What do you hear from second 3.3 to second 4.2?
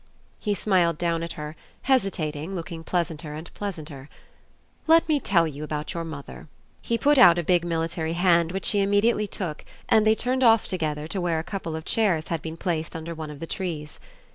and pleasanter.